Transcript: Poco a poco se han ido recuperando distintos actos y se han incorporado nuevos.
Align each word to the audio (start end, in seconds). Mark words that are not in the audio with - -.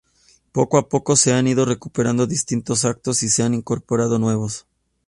Poco 0.51 0.79
a 0.79 0.89
poco 0.89 1.15
se 1.15 1.31
han 1.31 1.45
ido 1.45 1.63
recuperando 1.63 2.25
distintos 2.25 2.85
actos 2.85 3.21
y 3.21 3.29
se 3.29 3.43
han 3.43 3.53
incorporado 3.53 4.17
nuevos. 4.17 4.65